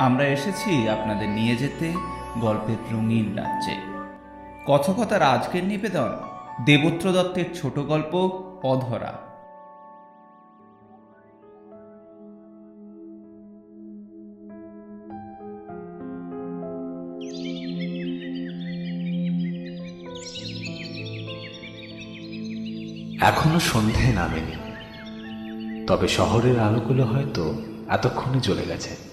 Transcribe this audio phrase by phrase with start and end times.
[0.00, 1.92] আমরা এসেছি আপনাদের নিয়ে যেতে
[2.40, 3.76] গল্পের রঙিন রাজ্যে।
[4.66, 6.10] কথকতার আজকের নিবেদন
[6.64, 8.14] দেবত্র দত্তের ছোট গল্প
[8.62, 9.12] অধরা।
[23.26, 24.56] এখনও সন্ধে নামেনি।
[25.86, 29.09] তবে শহরের আলোগুলো হয়তো এতক্ষণে চলে গেছে।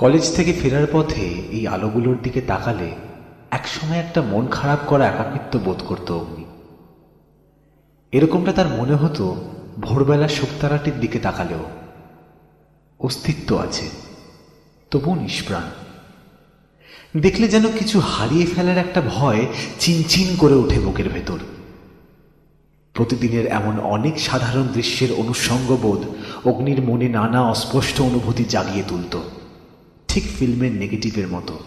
[0.00, 2.90] কলেজ থেকে ফেরার পথে এই আলোগুলোর দিকে তাকালে
[3.50, 6.44] একসময় একটা মন খারাপ করা একাকিত্ব বোধ করত অগ্নি।
[8.12, 9.50] এরকমটা তার মনে হতো
[9.80, 11.64] ভোরবেলা শুকতারাটির দিকে তাকালেও।
[13.00, 13.88] অস্তিত্ব আছে
[14.90, 15.62] তবু নিষ্প্রাণ।
[17.20, 19.46] দেখলে যেন কিছু হারিয়ে ফেলার একটা ভয়
[19.78, 21.38] চিনচিন করে ওঠে বুকের ভেতর।
[22.94, 26.00] প্রতিদিনের এমন অনেক সাধারণ দৃশ্যের অনুষঙ্গবোধ
[26.48, 29.20] অগ্নির মনে নানা অস্পষ্ট অনুভূতি জাগিয়ে তুলত।
[30.12, 31.58] ঠিক ফিল্মের নেগেটিভের মতো।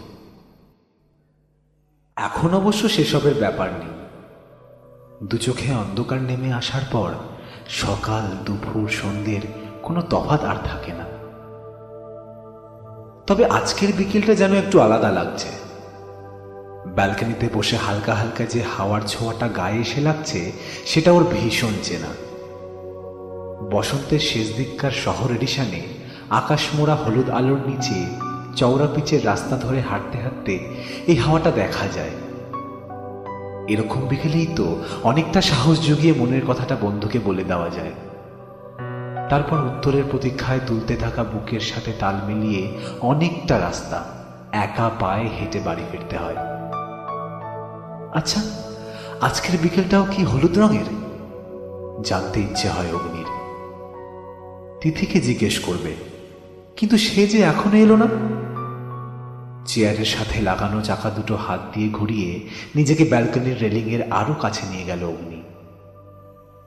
[2.16, 4.06] এখন অবশ্য সেসবের ব্যাপার নেই।
[5.26, 7.12] দু চোখে অন্ধকার নেমে আসার পর
[7.68, 9.40] সকাল, দুপুর, সন্ধ্যের
[9.82, 11.04] কোনো তফাত আর থাকে না।
[13.26, 15.48] তবে আজকের বিকেলটা যেন একটু আলাদা লাগছে।
[16.86, 20.52] ব্যালকনিতে বসে হালকা হালকা যে হাওয়ার ছোঁয়াটা গায়ে এসে লাগছে,
[20.86, 22.08] সেটা ওর ভীষণ চেনা।
[23.70, 25.82] বসন্তের শেষ দিককার শহর এডিশনে
[26.30, 30.54] আকাশমোড়া হলুদ আলোর নিচে চওড়া পিচের রাস্তা ধরে হাঁটতে হাঁটতে
[31.06, 32.14] এই হাওয়াটা দেখা যায়।
[33.68, 34.66] এরকম বিকেলেই তো
[35.02, 37.94] অনেকটা সাহস জুগিয়ে মনের কথাটা বন্ধুকে বলে দেওয়া যায়।
[39.30, 42.62] তারপর উত্তরের প্রতীক্ষায় তুলতে থাকা বুকের সাথে তাল মিলিয়ে
[43.00, 44.04] অনেকটা রাস্তা
[44.52, 46.38] একা পায়ে হেঁটে বাড়ি ফিরতে হয়।
[48.14, 48.40] আচ্ছা
[49.20, 50.88] আজকের বিকেলটাও কি হলুদ রঙের?
[52.04, 53.30] জানতে ইচ্ছে হয় অগ্নির।
[54.80, 55.92] তিথিকে জিজ্ঞেস করবে,
[56.76, 58.08] কিন্তু সে যে এখনও এলো না?
[59.66, 62.40] চেয়ারের সাথে লাগানো চাকা দুটো হাত দিয়ে ঘুরিয়ে
[62.76, 65.42] নিজেকে ব্যালকনির রেলিংয়ের আরও কাছে নিয়ে গেল অগ্নি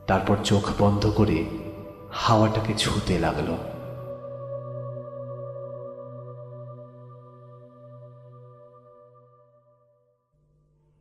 [0.08, 1.46] তারপর চোখ বন্ধ করে
[2.12, 3.50] হাওয়াটাকে ছুঁতে লাগল।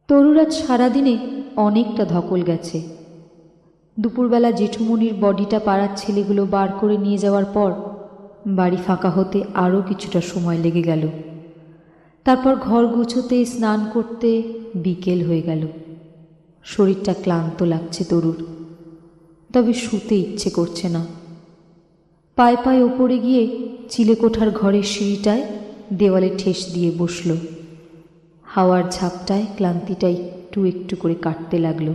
[0.09, 1.19] তরুরাজ সারাদিনে
[1.57, 2.83] অনেকটা ধকল গেছে।
[4.01, 7.71] দুপুরবেলা জেঠুমনির বডিটা পাড়ার ছেলেগুলো বার করে নিয়ে যাওয়ার পর
[8.47, 11.09] বাড়ি ফাঁকা হতে আরও কিছুটা সময় লেগে গেল।
[12.27, 14.43] তারপর ঘর গুছোতে, স্নান করতে
[14.75, 15.67] বিকেল হয়ে গেল।
[16.65, 18.47] শরীরটা ক্লান্ত লাগছে তরুর।
[19.55, 21.07] তবে শুতে ইচ্ছে করছে না।
[22.37, 25.45] পায়ে পায়ে ওপরে গিয়ে চিলেকোঠার ঘরের সিঁড়িটায়
[25.93, 27.37] দেওয়ালে ঠেস দিয়ে বসল।
[28.45, 31.95] হাওয়ার ঝাপটায় ক্লান্তিটা একটু একটু করে কাটতে লাগল।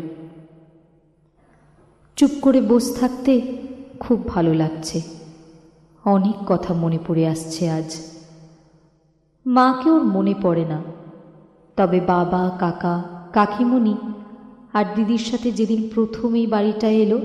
[2.15, 3.41] চুপ করে বস থাকতে
[3.99, 5.01] খুব ভালো লাগছে।
[6.05, 8.10] অনেক কথা মনে পড়ে আসছে আজ।
[9.45, 10.81] মাকে ওর মনে পড়ে না।
[11.77, 13.03] তবে বাবা, কাকা,
[13.33, 13.97] কাকিমণি
[14.73, 17.19] আর দিদির সাথে যেদিন প্রথম এই বাড়িটা এলো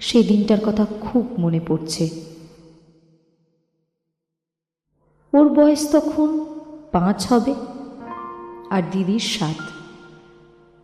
[0.00, 2.10] সেই দিনটার কথা খুব মনে পড়ছে।
[5.32, 6.44] ওর বয়স তখন
[6.92, 7.54] পাঁচ হবে
[8.70, 9.60] আর দিদির সাত।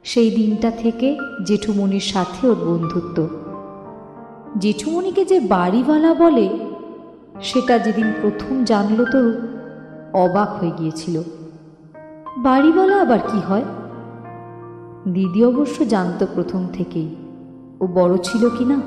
[0.05, 3.29] সেই দিনটা থেকে জেঠুমনির সাথে ওর বন্ধুত্ব।
[4.59, 6.49] জেঠুমনিকে যে বাড়িওয়ালা বলে,
[7.43, 9.49] সেটা যেদিন প্রথম জানলো তো
[10.13, 11.23] অবাক হয়ে গিয়েছিল।
[12.37, 13.65] বাড়িওয়ালা আবার কি হয়?
[15.09, 17.17] দিদি অবশ্য জানতো প্রথম থেকেই
[17.81, 18.81] ও বড় ছিল কি না।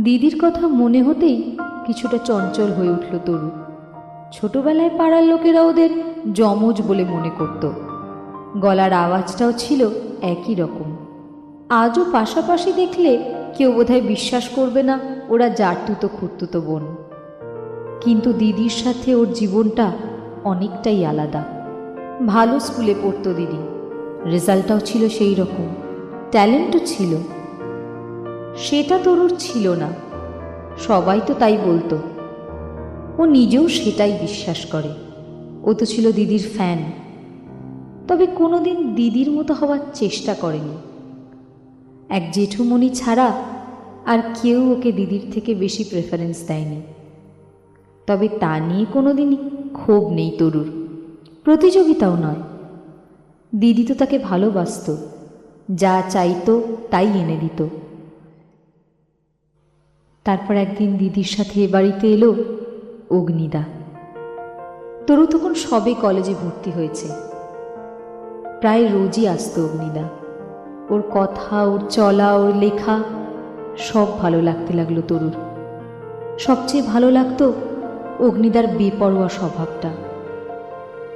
[0.00, 3.50] দিদির কথা মনে হতেই কিছুটা চঞ্চল হয়ে উঠল তরু।
[4.32, 5.90] ছোটবেলায় পাড়ার লোকেরা ওদের
[6.32, 7.70] যমজ বলে মনে করত।
[8.56, 9.90] গলার আওয়াজটাও ছিল
[10.22, 10.96] একই রকম।
[11.68, 14.98] আজও পাশাপাশি দেখলে কেউ বোধহয় বিশ্বাস করবে না,
[15.28, 17.05] ওরা জারতুতো খুঁড়তুতো বোন।
[18.00, 19.92] কিন্তু দিদির সাথে ওর জীবনটা
[20.44, 21.44] অনেকটাই আলাদা।
[22.26, 23.56] ভালো স্কুলে পড়তো দিদি।
[24.30, 25.74] রেজাল্টটাও ছিল সেই রকম।
[26.30, 27.16] ট্যালেন্টও ছিল।
[28.56, 29.88] সেটা তরুর ছিল না।
[30.78, 31.98] সবাই তো তাই বলতো।
[33.18, 34.94] ও নিজেও সেটাই বিশ্বাস করে।
[35.62, 36.78] ও তো ছিল দিদির ফ্যান।
[38.08, 40.76] তবে কোনোদিন দিদির মতো হওয়ার চেষ্টা করেনি।
[42.08, 43.42] এক জেঠুমণি ছাড়া
[44.06, 46.82] আর কেউ ওকে দিদির থেকে বেশি প্রেফারেন্স দেয়নি।
[48.06, 49.36] তবে তা নিয়ে কোনোদিনই
[49.72, 50.88] ক্ষোভ নেই তরুর।
[51.44, 52.42] প্রতিযোগিতাও নয়।
[53.54, 54.96] দিদি তো তাকে ভালোবাসত।
[55.74, 57.66] যা চাইতো তাই এনে দিত।
[60.24, 62.34] তারপর একদিন দিদির সাথে এ বাড়িতে এলো
[63.10, 63.62] অগ্নিদা।
[65.06, 67.08] তরু তখন সবে কলেজে ভর্তি হয়েছে।
[68.60, 70.02] প্রায় রোজই আসতো অগ্নিদা।
[70.90, 73.02] ওর কথা, ওর চলা, ওর লেখা
[73.78, 75.32] সব ভালো লাগতে লাগল তরুর।
[76.38, 77.52] সবচেয়ে ভালো লাগতো
[78.20, 79.90] অগ্নিদার বেপরোয়া স্বভাবটা।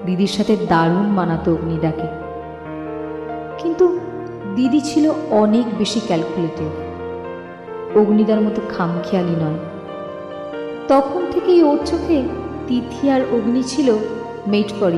[0.06, 2.06] দিদির সাথে দারুণ মানাতো অগ্নিদাকে।
[3.58, 3.98] কিন্তু
[4.56, 6.68] দিদি ছিল অনেক বেশি ক্যালকুলেটিভ
[7.98, 9.58] অগ্নিদার মতো খামখেয়ালি নয়।
[10.88, 12.22] তখন থেকেই ওর চোখে
[12.68, 13.98] তিথি আর অগ্নি ছিল
[14.46, 14.92] মেট ফর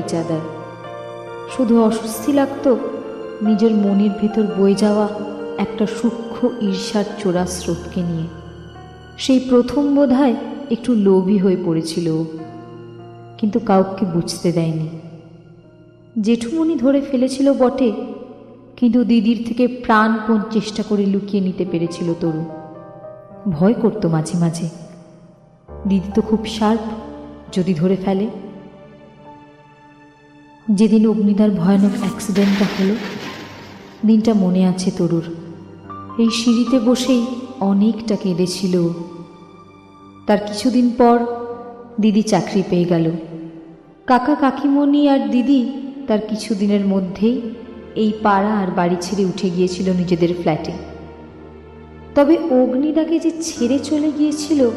[1.57, 2.77] শুধু অস্বস্তি লাগতো
[3.41, 5.07] নিজের মনের ভেতর বয়ে যাওয়া
[5.57, 8.27] একটা সূক্ষ্ম ঈর্ষার চোরা স্রোতকে নিয়ে।
[9.17, 10.35] সেই প্রথম বোধহয়
[10.71, 12.23] একটু লোভী হয়ে পড়েছিল,
[13.37, 14.89] কিন্তু কাউকে বুঝতে দেয়নি।
[16.21, 17.91] জেঠুমনি ধরে ফেলেছিল বটে,
[18.77, 22.43] কিন্তু দিদির থেকে প্রাণপণ চেষ্টা করে লুকিয়ে নিতে পেরেছিল তরু
[23.51, 24.69] ভয় করতো মাঝে মাঝে।
[25.87, 26.85] দিদি তো খুব শার্প,
[27.53, 28.27] যদি ধরে ফেলে।
[30.69, 32.95] যেদিন অগ্নিদার ভয়ানক অ্যাক্সিডেন্টটা হলো,
[34.05, 35.23] দিনটা মনে আছে তরুর।
[36.17, 37.25] এই সিঁড়িতে বসেই
[37.59, 38.89] অনেকটা কেঁদেছিল।
[40.27, 41.19] তার কিছুদিন পর
[42.01, 43.11] দিদি চাকরি পেয়ে গেল।
[44.07, 45.71] কাকা কাকিমণি আর দিদি
[46.07, 47.41] তার কিছুদিনের মধ্যেই
[47.95, 50.71] এই পাড়া আর বাড়ি ছেড়ে উঠে গিয়েছিল নিজেদের ফ্ল্যাটে।
[52.15, 54.69] তবে অগ্নিদাকে যে ছেড়ে চলে গিয়েছিল,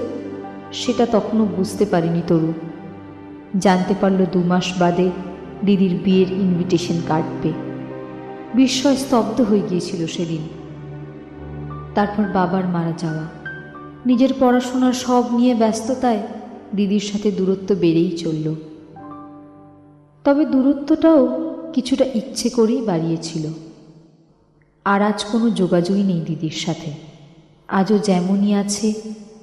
[0.73, 2.53] সেটা তখনও বুঝতে পারেনি তরু।
[3.59, 5.11] জানতে পারল দু মাস বাদে
[5.65, 7.47] দিদির বিয়ের ইনভিটেশন কার্ড
[8.55, 10.49] বিস্ময় স্তব্ধ হয়ে গিয়েছিল সেদিন।
[11.95, 13.36] তারপর বাবার মারা যাওয়া।
[14.07, 16.23] নিজের পড়াশোনার সব নিয়ে ব্যস্ততায়
[16.77, 18.55] দিদির সাথে দূরত্ব বেড়েই চলল।
[20.25, 23.47] তবে দূরত্বটাও কিছুটা ইচ্ছে করেই বাড়িয়েছিল।
[24.85, 26.93] আর আজ কোনো যোগাযোগই নেই দিদির সাথে।
[27.69, 28.93] আজও যেমনই আছে,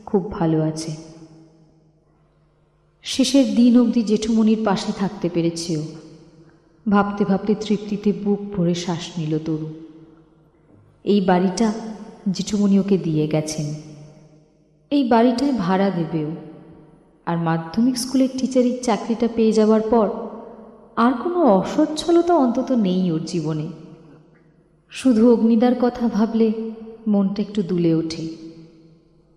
[0.06, 0.96] খুব ভালো আছে।
[3.04, 5.82] শেষের দিন অবধি জেঠুমনির পাশে থাকতে পেরেছে ও
[6.90, 9.74] ভাবতে ভাবতে তৃপ্তিতে বুক ভরে শ্বাস নিল তরু।
[11.04, 11.74] এই বাড়িটা
[12.32, 13.93] জেঠুমনি ওকে দিয়ে গেছেন।
[14.94, 16.30] এই বাড়িটায় ভাড়া দেবেও।
[17.26, 20.08] আর মাধ্যমিক স্কুলের টিচারের চাকরিটা পেয়ে যাওয়ার পর
[20.96, 23.68] আর কোনো অসচ্ছলতা অন্তত নেই ওর জীবনে।
[24.90, 26.48] শুধু অগ্নিদার কথা ভাবলে
[27.08, 28.24] মনটা একটু দুলে ওঠে।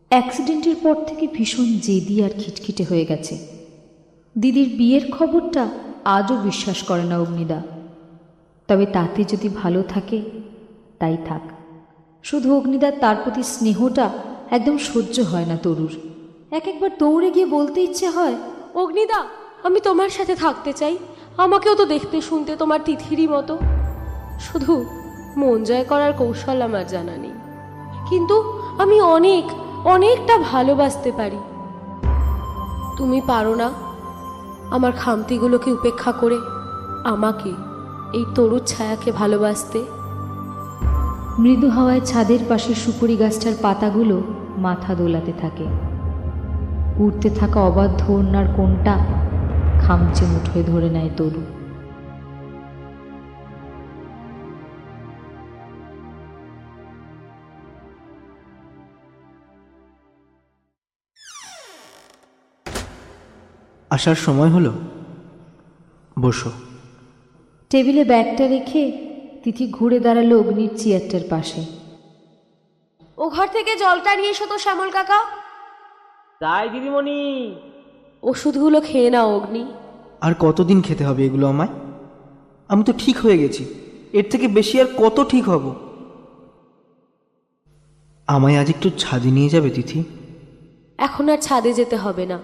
[0.08, 3.34] অ্যাক্সিডেন্টের পর থেকে ভীষণ জেদি আর খিটখিটে হয়ে গেছে।
[4.38, 5.68] দিদির বিয়ের খবরটা
[6.04, 7.62] আজও বিশ্বাস করে না অগ্নিদা।
[8.68, 10.22] তবে তাতে যদি ভালো থাকে,
[10.98, 11.42] তাই থাক।
[12.22, 14.10] শুধু অগ্নিদার তার প্রতি স্নেহটা
[14.50, 15.90] একদম সহ্য হয় না তরুর।
[16.50, 18.34] এক একবার দৌড়ে গিয়ে বলতে ইচ্ছে হয়
[18.74, 19.24] অগ্নিদা
[19.62, 20.98] আমি তোমার সাথে থাকতে চাই।
[21.36, 23.58] আমাকেও তো দেখতে শুনতে তোমার তিথিরই মতো।
[24.40, 24.84] শুধু
[25.36, 27.32] মন জয় করার কৌশল আমার জানা নেই।
[28.08, 29.44] কিন্তু আমি অনেক
[29.86, 31.38] অনেকটা ভালোবাসতে পারি।
[32.96, 33.72] তুমি পারো না
[34.70, 36.38] আমার খামতিগুলোকে উপেক্ষা করে
[37.04, 37.52] আমাকে
[38.12, 39.84] এই তরুর ছায়াকে ভালোবাসতে।
[41.38, 44.22] মৃদু হাওয়ায় ছাদের পাশে সুপুরি গাছটার পাতাগুলো
[44.56, 45.66] মাথা দোলাতে থাকে।
[46.98, 49.06] উড়তে থাকা অবাধ্য ওড়নার কোনটা
[49.80, 51.44] খামচে মুঠোয় ধরে নেয় তরু।
[63.90, 64.72] আসার সময় হলো।
[66.20, 66.50] বসো।
[67.70, 68.92] টেবিলে ব্যাগটা রেখে
[69.44, 71.85] তিথি ঘুরে দাঁড়াল অগ্নির চেয়ারটার পাশে।
[73.26, 75.24] ও ঘর থেকে জলটা নিয়ে এসো তো শ্যামল কাকা।
[76.40, 77.54] তাই দিদিমণি।
[78.22, 79.66] ওষুধগুলো খেয়ে নাও অগ্নি।
[80.20, 81.68] আর কতদিন খেতে হবে এগুলো আমায়?
[82.68, 83.64] আমি তো ঠিক হয়ে গেছি।
[84.12, 85.74] এর থেকে বেশি আর কত ঠিক হব?
[88.26, 90.04] আমায় আজ একটু ছাদে নিয়ে যাবে তিথি।
[90.98, 92.38] এখন আর ছাদে যেতে হবে না।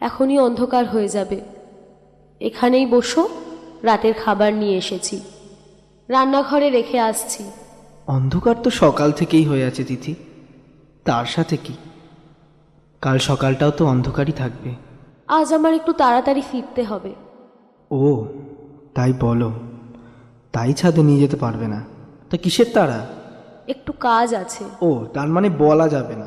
[0.00, 1.40] এখনই অন্ধকার হয়ে যাবে।
[2.40, 3.28] এখানেই বসো
[3.82, 5.22] রাতের খাবার নিয়ে এসেছি।
[6.08, 7.44] রান্নাঘরে রেখে আসছি।
[8.12, 10.14] অন্ধকার তো সকাল থেকেই হয়ে আছে তিথি।
[11.04, 11.74] তার সাথে কি?
[13.00, 14.74] কাল সকালটাও তো অন্ধকারই থাকবে।
[15.28, 17.14] আজ আমার একটু তাড়াতাড়ি ফিরতে হবে।
[17.90, 18.26] ও
[18.94, 19.52] তাই বলো।
[20.52, 21.84] তাই ছাদে নিয়ে যেতে পারবে না।
[22.30, 23.06] তা কিসের তারা
[23.68, 26.26] একটু কাজ আছে। ও তার মানে বলা যাবে না।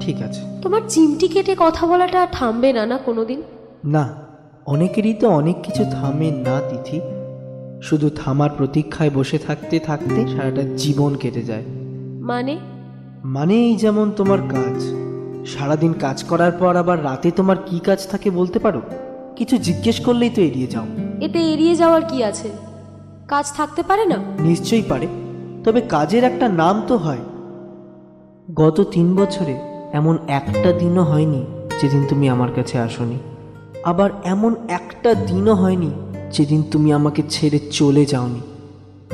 [0.00, 3.42] ঠিক আছে। তোমার চিমটি কেটে কথা বলাটা থামবে না না কোনোদিন?
[3.84, 4.14] না
[4.66, 7.00] অনেকেরই তো অনেক কিছু থামে না তিথি।
[7.82, 11.62] শুধু থামার প্রতীক্ষায় বসে থাকতে থাকতে সারাটা জীবন কেটে যায়।
[12.20, 12.58] মানে?
[13.24, 14.82] মানে এই যেমন তোমার কাজ।
[15.46, 18.82] সারাদিন কাজ করার পর আবার রাতে তোমার কি কাজ থাকে বলতে পারো?
[19.36, 20.84] কিছু জিজ্ঞেস করলেই তো এড়িয়ে যাও।
[21.20, 22.48] এতে এড়িয়ে যাওয়ার কি আছে?
[23.28, 24.16] কাজ থাকতে পারে না?
[24.40, 25.06] নিশ্চয়ই পারে।
[25.64, 27.18] তবে কাজের একটা নাম তো হয়।
[28.54, 29.60] গত তিন বছরে
[29.92, 31.44] এমন একটা দিনও হয়নি
[31.82, 33.18] যেদিন তুমি আমার কাছে আসোনি।
[33.84, 35.90] আবার এমন একটা দিনও হয়নি
[36.32, 38.40] যেদিন তুমি আমাকে ছেড়ে চলে যাওনি।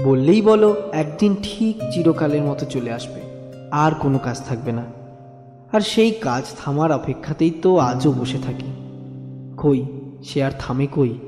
[0.04, 3.20] বললেই বলো একদিন ঠিক চিরকালের মতো চলে আসবে
[3.70, 4.84] আর কোনো কাজ থাকবে না।
[5.72, 8.66] আর সেই কাজ থামার অপেক্ষাতেই তো আজও বসে থাকি।
[9.56, 9.84] কই
[10.24, 11.18] সে আর থামে কই?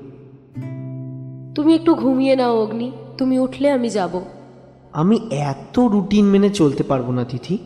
[1.54, 4.20] তুমি একটু ঘুমিয়ে নাও অগ্নি। তুমি উঠলে আমি যাব।
[4.92, 7.58] আমি এত রুটিন মেনে চলতে পারব না তিথি।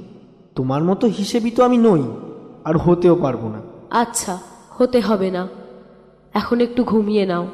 [0.54, 2.02] তোমার মতো হিসেবই তো আমি নই
[2.64, 4.38] আর হতেও পারব না। আচ্ছা
[4.70, 5.48] হতে হবে না।
[6.34, 7.46] এখন একটু ঘুমিয়ে নাও।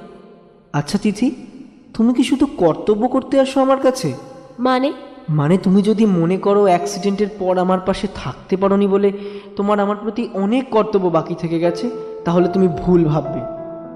[0.73, 1.31] আচ্ছা তিথি
[1.95, 4.15] তুমি কি শুধু কর্তব্য করতে আসো আমার কাছে?
[4.59, 4.93] মানে?
[5.29, 9.12] মানে তুমি যদি মনে করো অ্যাক্সিডেন্টের পর আমার পাশে থাকতে পারোনি বলে
[9.57, 11.91] তোমার আমার প্রতি অনেক কর্তব্য বাকি থেকে গেছে
[12.25, 13.41] তাহলে তুমি ভুল ভাববে।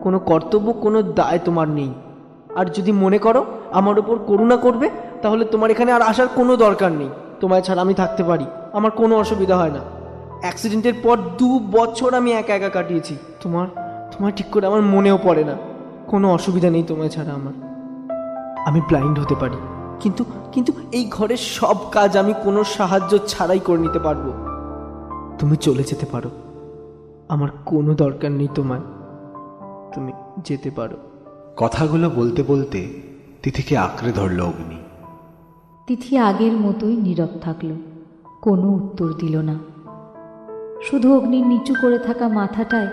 [0.02, 1.94] কোনো কর্তব্য কোনো দায় তোমার নেই।
[2.54, 4.90] আর যদি মনে করো আমার ওপর করুণা করবে
[5.22, 7.08] তাহলে তোমার এখানে আর আসার কোনো দরকার নেই।
[7.40, 9.80] তোমায় ছাড়া আমি থাকতে পারি। আমার কোনো অসুবিধা হয় না।
[10.40, 13.66] অ্যাক্সিডেন্টের পর দু বছর আমি একা একা কাটিয়েছি। তোমার
[14.16, 15.73] তোমার ঠিক করে আমার মনেও পড়ে না।
[16.06, 17.52] কোনো অসুবিধা নেই তোমায় ছাড়া আমার।
[18.66, 19.56] আমি ব্লাইন্ড হতে পারি।
[20.00, 24.32] কিন্তু কিন্তু এই ঘরের সব কাজ আমি কোনো সাহায্য ছাড়াই করে নিতে পারব।
[25.38, 26.30] তুমি চলে যেতে পারো।
[27.28, 28.80] আমার কোনো দরকার নেই তোমায়।
[29.94, 30.12] তুমি
[30.44, 30.96] যেতে পারো।
[31.56, 33.00] কথাগুলো বলতে বলতে
[33.42, 34.76] তিথিকে আঁকড়ে ধরল অগ্নি।
[35.86, 37.72] তিথি আগের মতোই নীরব থাকল।
[38.42, 39.58] কোনো উত্তর দিল না।
[40.82, 42.88] শুধু অগ্নির নিচু করে থাকা মাথাটায়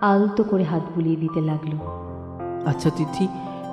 [0.00, 2.03] আলতো করে হাত বুলিয়ে দিতে লাগল।
[2.66, 3.28] আচ্ছা তিথি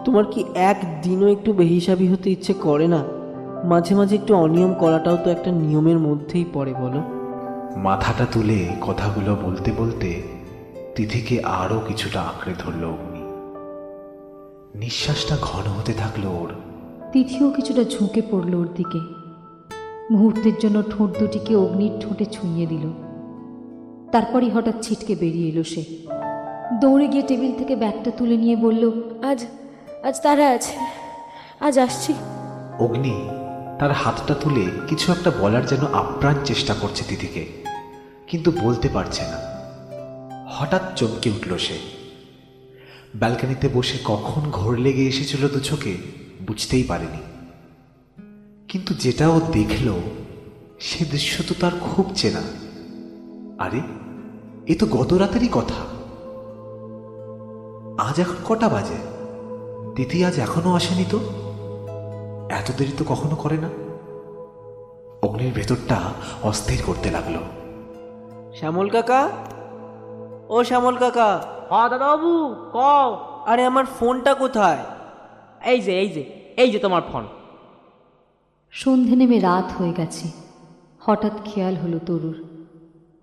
[0.06, 3.04] তোমার কি একদিনও একটু বেহিসাবি হতে ইচ্ছে করে না?
[3.64, 7.02] মাঝে মাঝে একটু অনিয়ম করাটাও তো একটা নিয়মের মধ্যেই পড়ে বলো।
[7.78, 10.22] মাথাটা তুলে কথাগুলো বলতে বলতে
[10.96, 13.22] তিথিকে আরও কিছুটা আঁকড়ে ধরল অগ্নি।
[14.80, 16.50] নিঃশ্বাসটা ঘন হতে থাকল ওর।
[17.12, 19.00] তিথিও কিছুটা ঝুঁকে পড়ল ওর দিকে।
[20.12, 22.92] মুহূর্তের জন্য ঠোঁট দুটিকে অগ্নির ঠোঁটে ছুঁয়ে দিল।
[24.12, 25.84] তারপরই হঠাৎ ছিটকে বেরিয়ে এলো সে।
[26.80, 28.92] দৌড়ে গিয়ে টেবিল থেকে ব্যাগটা তুলে নিয়ে বলল,
[29.24, 29.46] আজ
[30.04, 30.78] আজ তারা আছে।
[31.60, 32.14] আজ আসছি।
[32.80, 33.30] অগ্নি
[33.80, 37.46] তার হাতটা তুলে কিছু একটা বলার যেন আপ্রাণ চেষ্টা করছে দিদিকে
[38.28, 39.40] কিন্তু বলতে পারছে না।
[40.50, 41.78] হঠাৎ চমকে উঠল সে।
[43.16, 45.96] ব্যালকানিতে বসে কখন ঘোর লেগে এসেছিল দু চোখে
[46.48, 47.52] বুঝতেই পারেনি।
[48.68, 50.00] কিন্তু যেটা ও দেখল,
[50.80, 52.42] সে দৃশ্য তো তার খুব চেনা।
[53.64, 53.82] আরে,
[54.68, 56.01] এ তো গত রাতেরই কথা।
[58.02, 58.96] আজ এখন কটা বাজে?
[59.96, 61.20] তিথি আজ এখনও আসেনি তো?
[62.50, 63.70] এত দেরি তো কখনো করে না?
[65.24, 66.00] অগ্নির ভেতরটা
[66.44, 67.34] অস্থির করতে লাগল।
[68.56, 69.30] শ্যামল কাকা?
[70.50, 72.78] ও শ্যামল কাকা। হ্যাঁ দাদাবাবু ক
[73.46, 74.78] আরে আমার ফোনটা কোথায়?
[75.66, 76.24] এই যে এই যে
[76.58, 77.28] এই যে তোমার ফোন।
[78.72, 80.32] সন্ধে নেমে রাত হয়ে গেছে।
[81.00, 82.44] হঠাৎ খেয়াল হলো তরুর।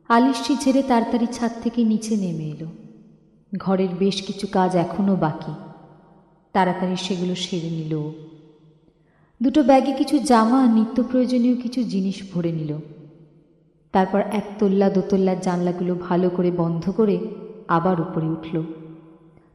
[0.08, 2.87] আলিশটি ছেড়ে তাড়াতাড়ি ছাদ থেকে নিচে নেমে এলো।
[3.56, 5.52] ঘরের বেশ কিছু কাজ এখনও বাকি।
[6.52, 8.12] তাড়াতাড়ি সেগুলো সেরে নিল।
[9.42, 12.76] দুটো ব্যাগে কিছু জামা, নিত্য প্রয়োজনীয় কিছু জিনিস ভরে নিল।
[13.92, 17.18] তারপর একতল্লা দোতল্লার জানলাগুলো ভালো করে বন্ধ করে
[17.68, 18.62] আবার উপরে উঠল।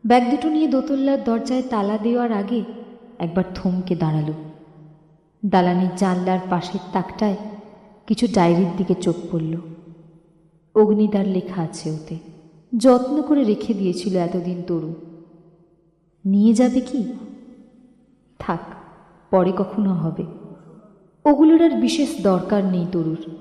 [0.06, 2.64] ব্যাগ দুটো নিয়ে দোতল্লার দরজায় তালা দেওয়ার আগে
[3.20, 4.34] একবার থমকে দাঁড়াল।
[5.46, 7.36] দালানির জানলার পাশের তাকটায়
[8.08, 9.58] কিছু ডায়েরির দিকে চোখ পড়ল।
[10.76, 12.33] অগ্নিদার লেখা আছে ওতে।
[12.77, 14.96] যত্ন করে রেখে দিয়েছিল এতদিন তরু।
[16.25, 17.13] নিয়ে যাবে কি?
[18.39, 18.60] থাক,
[19.32, 20.25] পরে কখনো হবে।
[21.25, 23.32] ওগুলোর আর বিশেষ দরকার নেই তরুর।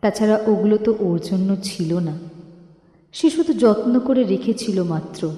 [0.00, 2.18] তাছাড়া ওগুলো তো ওর জন্য ছিল না।
[3.12, 5.34] সে শুধু যত্ন করে রেখেছিল মাত্র।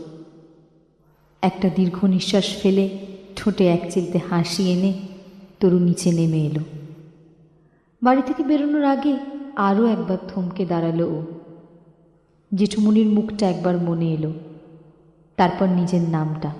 [1.42, 2.99] একটা দীর্ঘ নিঃশ্বাস ফেলে
[3.37, 4.92] ঠোঁটে এক চিলতে হাসি এনে
[5.61, 6.61] তরু নিচে নেমে এলো।
[8.02, 9.16] বাড়ি থেকে বেরোনোর আগে
[9.57, 11.39] আরও একবার থমকে দাঁড়াল ও।
[12.54, 14.33] জেঠুমনির মুখটা একবার মনে এলো।
[15.37, 16.54] তারপর নিজের নামটা,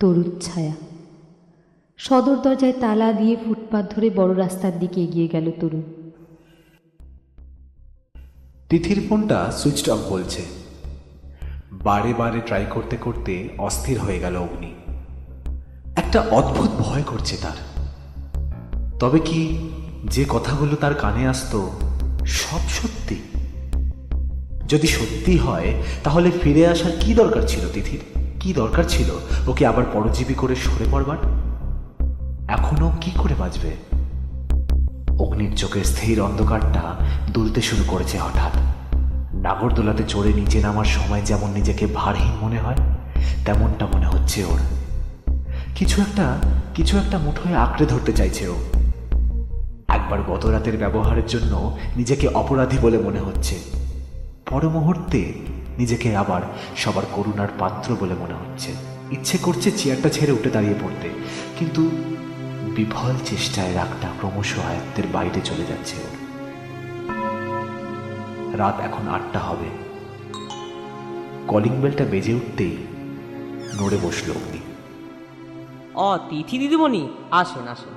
[0.00, 0.72] তরুর ছায়া।
[1.96, 5.82] সদর দরজায় তালা দিয়ে ফুটপাত ধরে বড় রাস্তার দিকে এগিয়ে গেল তরু।
[8.68, 10.42] তিথির ফোনটা সুইচ অফ বলছে।
[11.72, 14.74] বারে বারে ট্রাই করতে করতে অস্থির হয়ে গেল অগ্নি।
[15.96, 17.56] একটা অদ্ভুত ভয় করছে তার।
[19.00, 19.68] তবে কি
[20.04, 21.70] যে কথাগুলো তার কানে আসতো,
[22.26, 22.95] সব সত্যি
[24.68, 25.72] যদি সত্যি হয়,
[26.04, 28.00] তাহলে ফিরে আসার কি দরকার ছিল তিথির?
[28.40, 29.10] কি দরকার ছিল
[29.48, 31.16] ওকে আবার পরজীবী করে সরে পড়বার?
[32.48, 33.70] এখনও কি করে বাঁচবে?
[35.18, 36.96] অগ্নির চোখের স্থির অন্ধকারটা
[37.32, 38.52] দুলতে শুরু করেছে হঠাৎ।
[39.34, 42.76] নাগরদোলাতে চড়ে নিচে নামার সময় যেমন নিজেকে ভারহীন মনে হয়,
[43.44, 44.58] তেমনটা মনে হচ্ছে ওর।
[45.74, 46.38] কিছু একটা
[46.74, 48.56] কিছু একটা মুঠোয় আঁকড়ে ধরতে চাইছে ও।
[49.88, 53.85] একবার গত রাতের ব্যবহারের জন্য নিজেকে অপরাধী বলে মনে হচ্ছে।
[54.50, 55.32] পর মুহূর্তে
[55.78, 56.42] নিজেকে আবার
[56.76, 58.72] সবার করুণার পাত্র বলে মনে হচ্ছে।
[59.10, 61.08] ইচ্ছে করছে চেয়ারটা ছেড়ে উঠে দাঁড়িয়ে পড়তে
[61.58, 61.90] কিন্তু
[62.76, 66.14] বিফল চেষ্টায় রাগটা ক্রমশ আয়ত্তের বাইরে চলে যাচ্ছে ওর।
[68.58, 69.68] রাত এখন আটটা হবে।
[71.48, 72.76] কলিং বেলটা বেজে উঠতেই
[73.80, 74.58] নড়ে বসল অগ্নি।
[75.94, 77.94] ও তিথি দিদিমণি আসেন আসেন।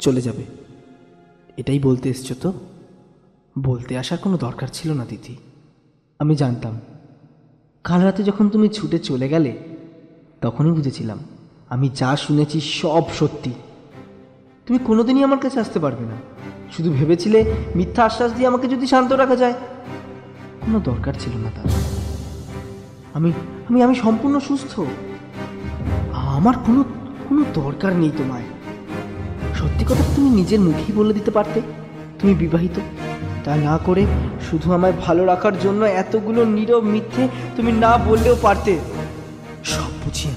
[0.00, 0.44] চলে যাবে।
[1.56, 2.52] এটাই বলতে এসছো তো?
[3.58, 5.36] বলতে আসার কোনো দরকার ছিল না, দিদি।
[6.18, 6.80] আমি জানতাম,
[7.84, 9.58] কাল রাতে যখন তুমি ছুটে চলে গেলে,
[10.40, 11.18] তখনই বুঝেছিলাম,
[11.68, 13.52] আমি যা শুনেছি সব সত্যি।
[14.66, 16.16] তুমি কোনোদিনই আমার কাছে আসতে পারবে না।
[16.76, 19.52] শুধু ভেবেছিলে মিথ্যা আশ্বাস দিয়ে আমাকে যদি শান্ত রাখা যায়।
[20.60, 21.64] কোনো দরকার ছিল না তার।
[23.14, 23.32] আমি
[23.68, 24.80] আমি আমি সম্পূর্ণ সুস্থ।
[26.12, 26.84] আমার কোনো
[27.28, 28.42] কোনো দরকার নেই তোমায়।
[29.54, 31.60] সত্যি কথা তুমি নিজের মুখেই বলে দিতে পারতে।
[32.18, 32.80] তুমি বিবাহিত।
[33.44, 34.06] তা না করে
[34.50, 38.78] শুধু আমায় ভালো রাখার জন্য এতগুলো নীরব মিথ্যে তুমি না বললেও পারতে।
[39.64, 40.28] সব বুঝি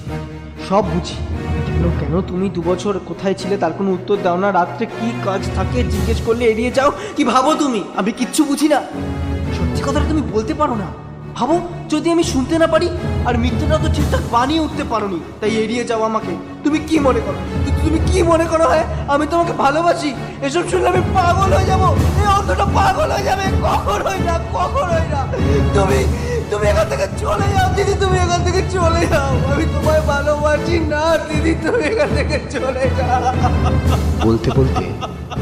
[0.68, 1.14] সব বুঝি।
[1.66, 4.52] কেন কেন তুমি দু বছর কোথায় ছিলে তার কোনো উত্তর দাও না?
[4.52, 6.92] রাত্রে কি কাজ থাকে জিজ্ঞেস করলে এড়িয়ে যাও?
[7.16, 7.84] কি ভাবো তুমি?
[7.96, 8.80] আমি কিচ্ছু বুঝি না।
[9.56, 10.86] সত্যি কথাটা তুমি বলতে পারো না।
[11.36, 11.56] ভাবো,
[11.92, 12.88] যদি আমি শুনতে না পারি,
[13.28, 16.32] আর মিথ্যেটা তো ঠিকঠাক বানিয়ে উঠতে পারোনি, তাই এড়িয়ে যাও আমাকে।
[16.64, 17.38] তুমি কি মনে করো?
[17.84, 18.86] তুমি কি মনে করো হ্যাঁ?
[19.14, 20.10] আমি তোমাকে ভালোবাসি।
[20.46, 21.82] এসব শুনলে আমি পাগল হয়ে যাব।
[22.20, 24.34] এই অন্তটা পাগল হয়ে যাবে। কখন হই না?
[24.56, 25.20] কখন হই না?
[25.76, 26.00] তুমি
[26.50, 31.04] তুমি এখান থেকে চলে যাও, দিদি, তুমি এখান থেকে চলে যাও। আমি তোমায় ভালোবাসি না,
[31.28, 33.22] দিদি, তুমি এখান থেকে চলে যাও।
[34.26, 34.84] বলতে বলতে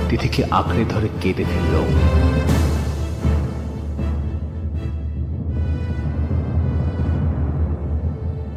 [0.08, 1.74] তিথিকে আঁকড়ে ধরে কেঁদে ফেলল।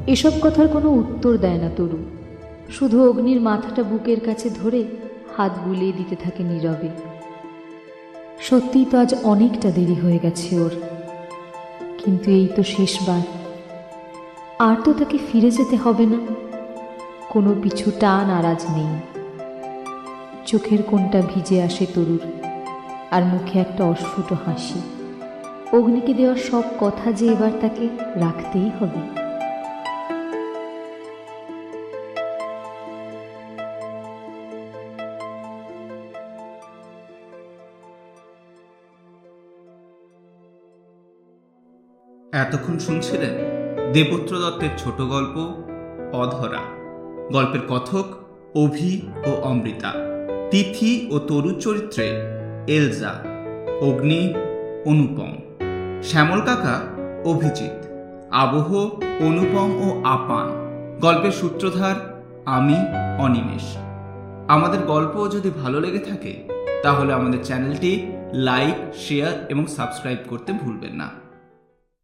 [0.07, 1.97] এসব কথার কোনো উত্তর দেয় না তরু।
[2.69, 4.83] শুধু অগ্নির মাথাটা বুকের কাছে ধরে
[5.37, 6.89] হাত বুলিয়ে দিতে থাকে নীরবে।
[8.39, 10.71] সত্যিই তো আজ অনেকটা দেরি হয়ে গেছে ওর।
[11.97, 13.21] কিন্তু এই তো শেষবার।
[14.59, 16.17] আর তো তাকে ফিরে যেতে হবে না।
[17.29, 19.21] কোনো পিছু টান আর আজ নেই।
[20.45, 22.19] চোখের কোনটা ভিজে আসে তরুর,
[23.11, 24.81] আর মুখে একটা অস্ফুট হাসি।
[25.77, 29.24] অগ্নিকে দেওয়ার সব কথা যে এবার তাকে রাখতেই হবে।
[42.35, 43.33] এতক্ষণ শুনছিলেন
[43.93, 45.63] দেবত্র দত্তের ছোট গল্প,
[46.13, 46.59] অধরা।
[47.33, 48.05] গল্পের কথক
[48.55, 49.91] অভি ও অমৃতা।
[50.51, 52.09] তিথি ও তরু চরিত্রে
[52.67, 53.09] এলজা।
[53.81, 54.33] অগ্নি
[54.85, 55.37] অনুপম।
[56.03, 56.81] শ্যামল কাকা,
[57.25, 57.87] অভিজিৎ।
[58.31, 58.75] আবহ,
[59.19, 60.47] অনুপম ও আপান।
[61.01, 62.75] গল্পের সূত্রধার আমি,
[63.19, 63.77] অনিমেষ।
[64.47, 66.43] আমাদের গল্প যদি ভালো লেগে থাকে,
[66.83, 71.24] তাহলে আমাদের চ্যানেলটি লাইক, শেয়ার এবং সাবস্ক্রাইব করতে ভুলবেন না।